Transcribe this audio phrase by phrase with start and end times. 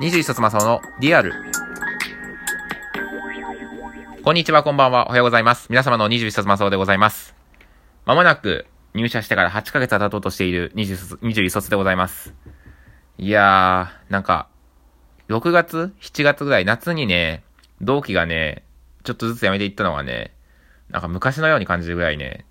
[0.00, 1.34] 21冊マサオのリアル。
[4.24, 5.66] こんにちは、こんばんは、おはようございます。
[5.68, 7.34] 皆様の21冊マサオでございます。
[8.06, 12.32] まもなく入社してから8ヶ月経とうとしている20冊21冊でございます。
[13.18, 14.48] いやー、なんか、
[15.28, 17.44] 6月 ?7 月ぐらい、夏にね、
[17.82, 18.64] 同期がね、
[19.04, 20.32] ちょっとずつ辞めていったのがね、
[20.88, 22.46] なんか昔のように感じるぐらいね、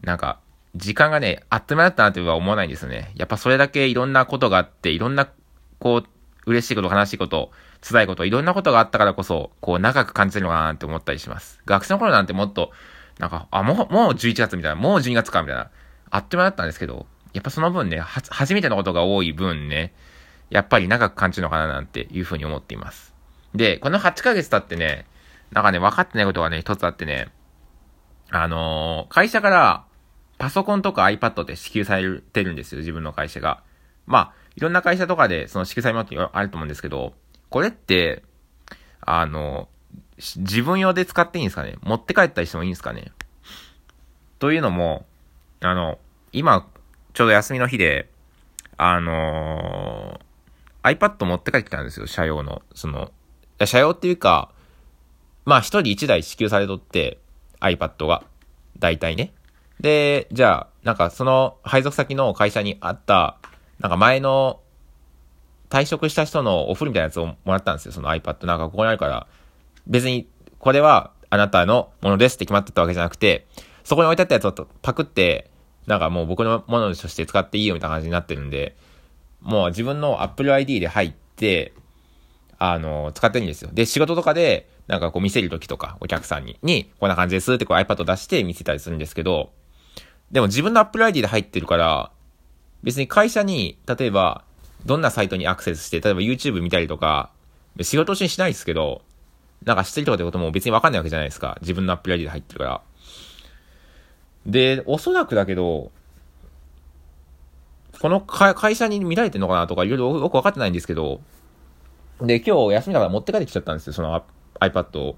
[0.00, 0.40] なんか、
[0.74, 3.12] 時間がね、あっという間だったなとは思わないんですよね。
[3.16, 5.28] やっぱそれだけいろんなことがあって、いろんな、
[5.78, 6.17] こう、
[6.48, 7.50] 嬉しいこと、悲しいこと、
[7.80, 11.60] 辛いこと、いろんなことがあったからこそ、こう、長く感じてるのかなって思ったりします。
[11.66, 12.72] 学生の頃なんてもっと、
[13.18, 15.70] なんか、あ、もう、もう11月みたいな、もう12月か、みたいな、
[16.10, 19.92] あっという間だったんですけど、やっぱその分ね、は、初めてのことが多い分ね、
[20.50, 23.14] やっぱり長く感じるのかななんていうふうに思っています。
[23.54, 25.06] で、この8ヶ月経ってね、
[25.52, 27.28] なんかね、分かってないことがね、一つあってね、
[28.30, 29.84] あのー会社から、
[30.38, 33.62] パソコンとか iPad で支給されてるんですよ、自分の会社が。
[34.06, 37.14] まあ、いろんな会社とかで、その支給されるもあると思うんですけど、
[37.48, 38.24] これって、
[39.00, 39.68] あの、
[40.16, 41.76] 自分用で使っていいんですかね？
[41.82, 43.12] 持って帰ったりしてもいいんですかね？
[44.40, 45.06] というのも、
[45.60, 46.00] あの、
[46.32, 46.66] 今、
[47.12, 48.10] ちょうど休みの日で、
[48.76, 50.28] あのー
[50.82, 52.62] iPad 持って帰ってきたんですよ、社用の。
[52.74, 53.12] その、
[53.64, 54.50] 社用っていうか、
[55.44, 57.18] まあ一人一台支給されとって、
[57.60, 58.24] iPad が。
[58.78, 59.32] 大体ね。
[59.80, 63.38] で、じゃあ、なんかその配属先の会社にあった、
[63.80, 64.60] なんか前の
[65.70, 68.46] 退職した人のおフルみたいなやつをもらったんですよ、その iPad。
[68.46, 69.26] なんかここにあるから、
[69.86, 73.46] 別にこれはあなたのものですって決まってたわけじゃなくて、
[73.84, 75.50] そこに置いてあったやつをパクって、
[75.86, 78.76] なんかもう僕のものとして使っていいよみたいな感じになってるんで、
[79.40, 81.72] もう自分の Apple ID で入って、
[82.58, 83.70] あの、使ってるんですよ。
[83.72, 89.52] で、仕事とかで、なんかこう見せるときとか、お客さんに、に、こんな感じですってこう iPad 出して見せたりするんですけど、
[90.32, 92.10] でも自分の Apple ID で入ってるから、
[92.82, 94.44] 別に会社に、例えば、
[94.86, 97.30] どんなサイトにアクセスして、例えば YouTube 見たりとか、
[97.82, 99.02] 仕事中にしないですけど、
[99.64, 101.58] なんか知ってるとかってことも別にわかんないわけじゃないですか。
[101.60, 102.80] 自分の Apple ID で入ってるから。
[104.46, 105.90] で、おそらくだけど、
[108.00, 111.20] この会会社に見られてるのかなとか、いろいろよくわかってないんですけど、
[112.20, 114.24] で、今日休みだから持って帰ってきちゃったんですよ、その
[114.60, 115.16] iPad を。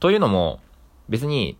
[0.00, 0.60] というのも、
[1.08, 1.56] 別に、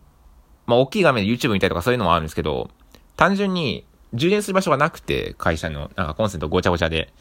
[0.65, 2.69] まあ、大きい画面で YouTube 見たりとかそういうのもあるんですけど、
[3.15, 7.11] 単純に、充電する場所がなくて、会社の、なんかコンセントごちゃごちゃで。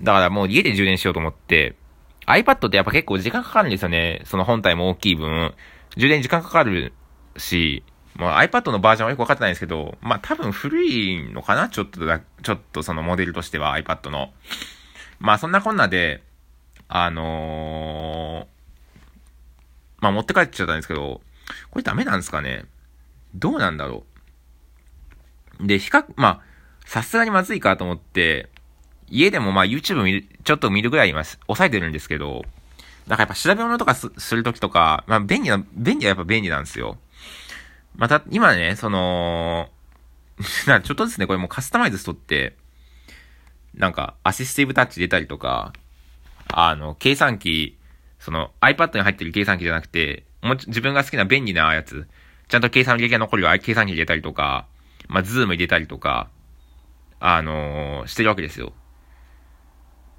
[0.00, 1.76] だからもう家で充電しようと思って、
[2.26, 4.22] iPad ってやっぱ結構時間かかるんですよね。
[4.24, 5.54] その本体も大きい分、
[5.96, 6.92] 充電時間かかる
[7.36, 7.82] し、
[8.16, 11.68] もう iPad のバージョンはよくわかってないんですけど、まあ多分古いのかな？
[11.68, 14.32] ちょっとだ、ちょっとそのモデルとしては iPad の。
[15.18, 16.22] まあそんなこんなで、
[16.88, 18.54] あのー
[20.00, 21.22] まあ持って帰っちゃったんですけど、
[21.70, 22.66] これダメなんですかね？
[23.34, 24.13] どうなんだろう？
[25.60, 26.40] で、比較、まあ、
[26.86, 28.48] さすがにまずいかと思って、
[29.08, 32.42] 家でもまあ YouTube 見る、ちょっと見るぐらい今、抑えてるんですけど、
[33.06, 36.98] なんかやっぱ調べ物とかすするときとか、まあ便利な、便利はやっぱ便利なんですよ。
[37.96, 39.70] また、今ね、その、
[40.66, 42.56] なちょっとずつね、これもうカスタマイズしとって、
[43.74, 45.72] なんか、アシスティブタッチ出たりとか、
[46.48, 47.78] あの、計算機、
[48.18, 52.08] その iPad に入ってる計算機じゃなくて、もう自分が好きな便利なやつ、
[52.48, 54.66] ちゃんと計算履歴が残るよ計算機入れたりとか、
[55.08, 56.28] まあ、ズーム入れたりとか、
[57.20, 58.72] あのーしてるわけですよ。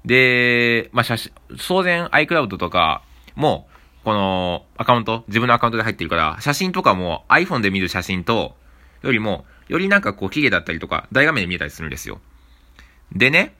[0.04, 1.32] で、まあ、写真、
[1.68, 3.02] 当然 iCloud とか
[3.34, 3.68] も、
[4.04, 8.56] このアカウント、自分のアカウントで入ってるから、写真とかも iPhone で見る写真と、
[9.02, 12.20] よりも、よりなんかこう綺麗だったりとか、大画面で見えたりするんですよ。
[13.12, 13.54] でね、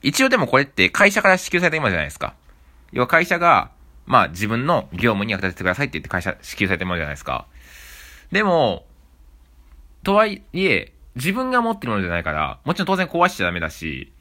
[0.00, 2.34] 一応でもこれって会社から支給された今じゃないですか。
[2.92, 3.70] 要は会社が、
[4.06, 7.46] まあ自分の業務に役立ててくださいって言って会社支給されたものじゃないですか。
[8.30, 8.84] でも、
[10.02, 14.12] とはいえ、自分が持ってるものじゃないから、もちろん当然壊しちゃダメだし、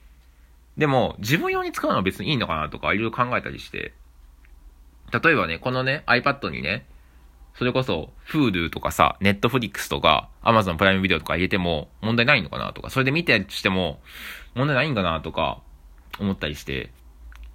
[0.77, 3.93] でも、自分用に使うのは別にいいのかなとか、いろいろ考えたりして。
[5.11, 6.85] 例えばね、このね、iPad にね、
[7.53, 13.99] それこそ、Hulu とかさ、Netflix とか、Amazon プライムビデオとか入れても問題ないのかなとか、それで見てしても
[14.55, 15.61] 問題ないんかなとか、
[16.19, 16.91] 思ったりして。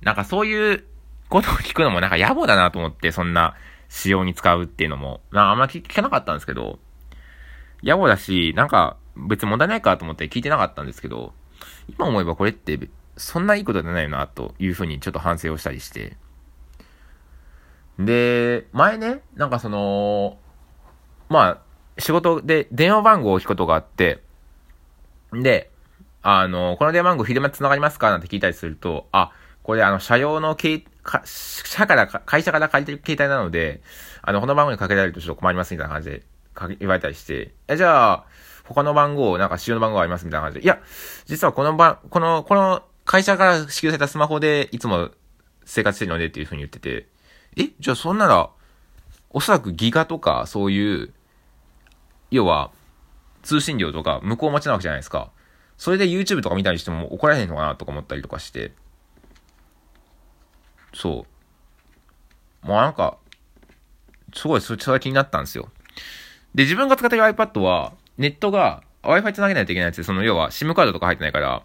[0.03, 0.85] なんかそういう
[1.29, 3.55] ことを聞くのもなんか野暮だなと思って、そんな
[3.89, 5.21] 仕様に使うっていうのも。
[5.33, 6.79] なんかあんま聞かなかったんですけど、
[7.83, 11.33] 野暮だし、なんか別に問題ないかと思って聞いてなかったんですけど、
[11.89, 16.17] 今思えばこれってそんないいことじゃないよなというふうにちょっと反省をしたりして。
[17.99, 20.39] で、前ね、なんかその、
[21.29, 24.23] まあ、仕事で電話番号を聞くことがあって、
[25.33, 25.71] で、
[26.23, 29.33] あの、この電話番号昼間繋がりますかなんて聞いたりすると、あ、
[29.63, 33.81] これあの、社用のけか、社からか、会社から借りてる携帯なので、
[34.21, 36.23] あの、この番号にかけられるとちょっと困りますみたいな感じで
[36.57, 38.25] か言われたりして、え、じゃあ、
[38.65, 40.81] 他の番号、なんか使用の番号ありますみたいな感じで、いや、
[41.27, 45.11] 実はこの番、この、この会社から支給されたスマホでいつも
[45.65, 47.07] 生活してるのでっていう風に言ってて、
[47.57, 48.51] えじゃあそんなら、
[49.31, 51.13] おそらくギガとかそういう、
[52.31, 52.73] 要は、
[53.43, 55.31] 通信料とか向こう待ちなわけじゃないですか。
[55.77, 58.73] それで YouTube とか見たりしても怒られへんのかなとか思ったりとかして。
[60.93, 61.27] そ
[62.65, 62.67] う。
[62.67, 63.19] もうなんか、
[64.35, 65.71] すごいそれ気になったんですよ。
[66.57, 71.63] で、自分が使ってる iPad は、ネットが Wi-Fi 繋げないといけないやつで、その要は SIM カードとか入ってないから、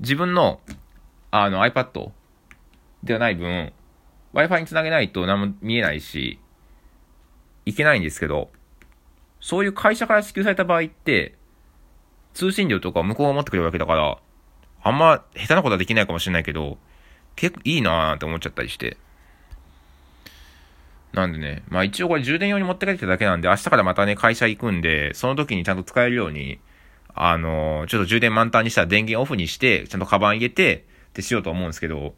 [0.00, 0.60] 自分の、
[1.30, 2.10] あの iPad
[3.04, 3.74] ではない分、
[4.32, 6.40] Wi-Fi に繋げないと何も見えないし、
[7.66, 8.50] いけないんですけど、
[9.38, 11.34] そういう会社から支給された場合って、
[12.32, 14.18] 通信料とか向こうが持ってくれるわけだから、
[14.82, 16.78] あんま下手なことはできないかもしれないけど、
[17.34, 18.96] 結構いいなーって思っちゃったりして。
[21.16, 26.60] なんでね、まあ一応これ充電用に持って帰ってただけなんで、明日からまたね、会社行くんで、その時にちゃんと使えるように、
[27.14, 32.14] あのー、ちょっと充電満タンにしたら電源オフにして、ちゃんとカバン入れて、ってしようと思うんですけど、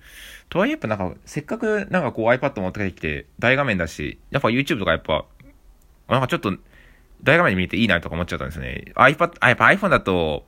[0.49, 5.25] とはいえやっぱなんか、せっかくなんかこう iPad 持って帰ってきて、大画面だし、やっぱ YouTube とかやっぱ、
[6.09, 6.53] なんかちょっと、
[7.23, 8.93] 大画面で見れていいなとか思っちゃったんですね。
[8.97, 10.45] iPad、あやっぱ iPhone だと、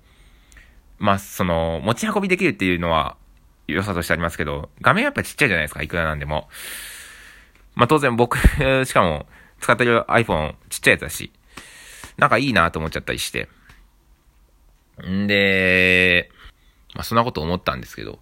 [0.98, 3.16] まあ、その、持ち運びできるっていうのは、
[3.68, 6.48] 良さとしてありますけど、画面やっぱちっちゃいじゃないですか、いくらなんでも。
[7.74, 8.38] まあ当然僕
[8.84, 9.26] しかも
[9.60, 11.32] 使ってる iPhone ちっちゃいやつだし、
[12.16, 13.48] なんかいいなと思っちゃったりして。
[15.06, 16.30] んで、
[16.94, 18.18] まあそんなこと思ったんですけど、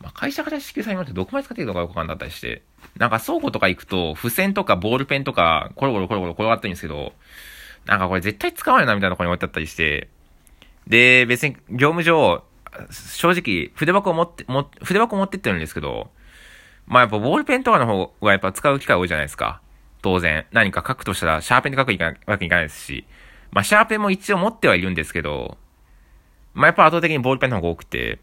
[0.00, 2.62] まあ会社から支給されまってどこまで使っていいのかよくわかんなかったりして、
[2.96, 7.12] なんか倉庫とか行くと、付箋とかボールペンとか、コロコロコロコロ転がってるんですけど、
[7.86, 10.08] なんかこれ絶対使わないなみたいなところに置いてあったりして、
[10.86, 12.42] で、別に業務上、
[12.90, 16.10] 正直、筆箱を持って、も、筆箱持ってってるんですけど、
[16.90, 19.62] まあやっぱボールペンとかの方がやっぱ使う機会多いじゃないですか。
[20.02, 20.44] 当然。
[20.50, 21.88] 何か書くとしたら、シャーペンで書く
[22.26, 23.06] わけにいかないですし。
[23.52, 25.56] まあシャーペンも一応持ってはいるんですけど、
[26.52, 28.18] まあやっぱ圧倒的にボールペンの方が多くて。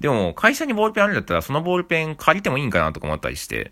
[0.00, 3.70] でも、会社にボールペンあるんだったら、そのボールペン借りてもいいんかなとか思ったりして。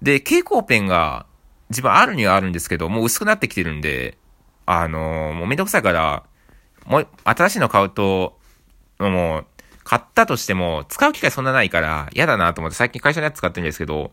[0.00, 1.26] で、蛍光ペンが、
[1.68, 4.16] 自分あるにはあるんですけど、もう薄くなってきてるんで、
[4.64, 6.22] あのー、もうめんどくさいから、
[6.86, 8.38] もう、新しいの買うと、
[8.98, 9.46] もう、
[9.84, 14.12] 買ったとしても、使う機会そんなないから、嫌だなと思って最近会社のやつ使ってるんですけど、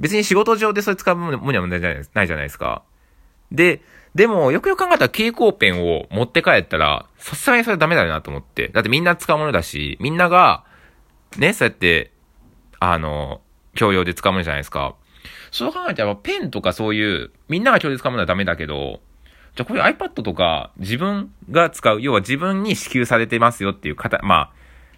[0.00, 2.82] 別に仕事上でそれ使うものには問題ないじゃないですか。
[3.50, 3.82] で、
[4.14, 8.68] でも、よくよく考えたら蛍光ペンを持って帰ったら、さすがにそれダメだよなと思って。
[8.68, 10.64] だってみんな使うものだし、みんなが、
[11.38, 12.10] ね、そうやって、
[12.78, 13.40] あの、
[13.74, 14.94] 共用で使うものじゃないですか。
[15.50, 19.00] そう考えたら、ペンとかそういう、みんなが共有で使うものはダメだけど、
[19.54, 24.50] じゃあこういう iPad とか自分が使う、要は自分に支給されてますよっていう方、まあ、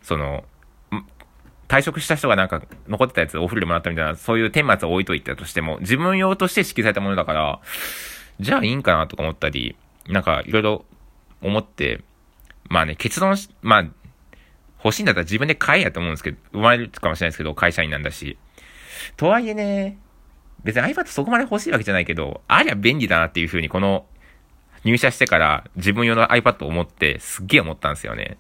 [0.03, 0.45] その、
[1.67, 7.61] 退職した人がなんか残ってたやつお風呂でもらったみたいな、そういう顛末を置いといたとしても、自分用として支給されたものだから、
[8.39, 9.77] じゃあいいんかなとか思ったり、
[10.09, 10.85] なんかいろいろ
[11.43, 12.03] 思って、
[12.69, 13.87] まあね、結論し、まあ、
[14.85, 18.39] 欲しいんだったら自分で買えやと思うんですけど、生まれるかもしれないですけど、会社員なんだし。
[19.17, 19.99] とはいえね、
[20.63, 24.07] 別に iPad そこまで欲しいわけじゃないけど、ありゃ便利だなっていう風にこの
[24.85, 28.37] 入社してから自分用の iPad を持ってすっげえ思ったんですよね。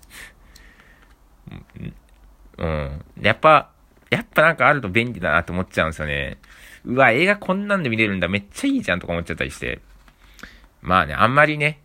[2.58, 3.04] うん。
[3.20, 3.70] やっぱ、
[4.10, 6.38] やっぱなんかあると便利だなって思っちゃうんですよね。
[6.84, 9.80] うわ、映画こんなんで見れるんだ、めっちゃいいじゃんとか思っちゃったりして。
[10.82, 11.80] まあね、あんまりね、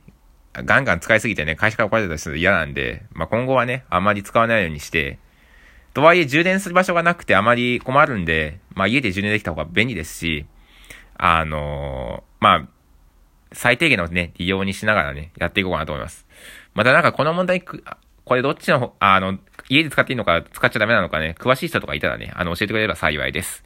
[0.54, 5.20] ガンガン使いすぎてね、会社から怒られたりすると嫌なんで、まあ今後はね、あんまり使わないようにして、
[5.94, 10.46] とはいえ充電する場所がなくてあまり困るんで、まあ家で充電できた方が便利ですし、
[11.18, 12.68] あのー、まあ、
[13.51, 16.25] 最低限のね、利用にしながらね、やっていこうかなと思います。
[16.74, 19.39] またなんかこの問題、これどっちの、あの、
[19.70, 23.63] 家で使っていいのか使っちゃダメなのかね、詳しい人とかいたらね、あの、教えてくれれば幸いです。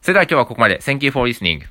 [0.00, 0.78] それでは今日はここまで。
[0.78, 1.62] Thank you for listening.